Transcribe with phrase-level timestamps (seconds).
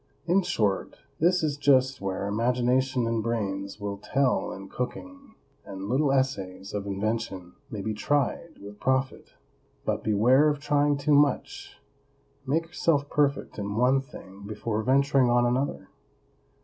[0.25, 6.11] In short, this is just where imagination and brains will tell in cooking, and little
[6.11, 9.33] essays of invention may be tried with profit.
[9.85, 11.77] But beware of trying too much;
[12.47, 15.87] make yourself perfect in one thing before venturing on another.